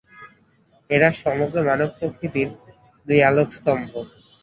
এঁরা 0.89 1.09
সমগ্র 1.19 1.57
মানব-প্রকৃতির 1.67 2.49
দুই 3.07 3.19
আলোকস্তম্ভ। 3.29 3.91